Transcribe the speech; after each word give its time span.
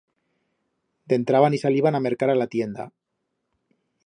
Dentraban 1.05 1.53
y 1.53 1.59
saliban 1.59 1.93
a 1.93 1.99
mercar 1.99 2.31
a 2.31 2.35
la 2.35 2.47
tienda. 2.47 2.91